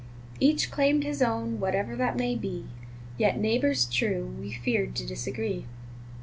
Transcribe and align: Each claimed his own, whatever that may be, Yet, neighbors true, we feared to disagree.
Each 0.39 0.71
claimed 0.71 1.03
his 1.03 1.21
own, 1.21 1.59
whatever 1.59 1.95
that 1.95 2.17
may 2.17 2.33
be, 2.33 2.65
Yet, 3.19 3.39
neighbors 3.39 3.85
true, 3.85 4.35
we 4.41 4.51
feared 4.51 4.95
to 4.95 5.05
disagree. 5.05 5.67